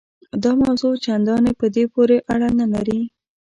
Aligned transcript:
دا 0.43 0.51
موضوع 0.63 0.93
چنداني 1.05 1.51
په 1.59 1.65
دې 1.75 1.83
پورې 1.93 2.17
اړه 2.33 2.47
هم 2.51 2.55
نه 2.61 2.67
لري. 2.73 2.99